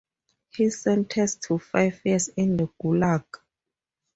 He 0.49 0.71
sentenced 0.71 1.43
to 1.43 1.59
five 1.59 2.01
years 2.05 2.29
in 2.29 2.57
the 2.57 2.67
Gulag. 2.81 3.23